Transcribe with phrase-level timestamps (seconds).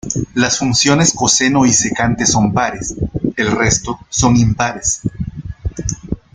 [0.33, 2.95] Las funciones coseno y secante son pares,
[3.35, 5.01] el resto son impares.